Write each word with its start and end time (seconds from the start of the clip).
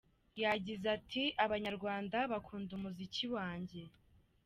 Yagize 0.43 0.85
ati 0.97 1.23
“Abanyarwanda 1.45 2.17
bakunda 2.31 2.71
umuziki 2.77 3.25
wanjye. 3.35 3.81